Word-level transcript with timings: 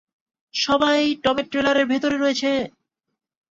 সবাই 0.53 0.99
টমের 1.23 1.45
ট্রেলারের 1.51 1.85
ভেতরে 1.87 2.17
রয়েছে। 2.17 2.51